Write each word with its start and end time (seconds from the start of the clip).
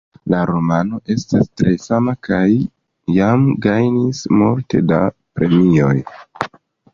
La 0.33 0.37
romano 0.49 0.99
estas 1.15 1.43
tre 1.61 1.73
fama 1.83 2.15
kaj 2.27 2.39
jam 3.17 3.45
gajnis 3.67 4.23
multe 4.39 4.83
da 4.95 5.03
premioj. 5.39 5.93